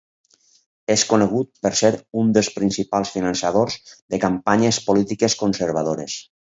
És 0.93 1.03
conegut 1.11 1.51
per 1.67 1.71
ser 1.81 1.91
un 2.23 2.33
dels 2.39 2.51
principals 2.57 3.13
finançadors 3.19 3.79
de 4.15 4.25
campanyes 4.29 4.85
polítiques 4.91 5.43
conservadores. 5.45 6.23